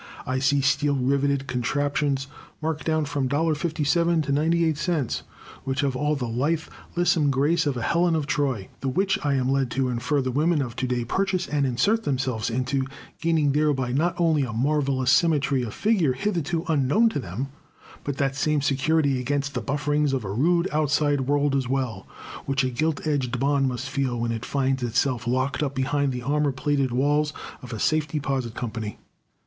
[0.25, 2.25] I see steel riveted contraptions,
[2.59, 5.21] marked down from a dollar fifty seven to ninety eight cents,
[5.63, 6.63] which have all the lithe,
[6.95, 10.31] lissom grace of a Helen of Troy, the which I am led to infer the
[10.31, 12.87] women of to day purchase and insert themselves into,
[13.19, 17.49] gaining thereby not only a marvelous symmetry of figure hitherto unknown to them,
[18.03, 22.07] but that same security against the bufferings of a rude outside world as well,
[22.47, 26.23] which a gilt edged bond must feel when it finds itself locked up behind the
[26.23, 28.97] armor plated walls of a Safe Deposit Company.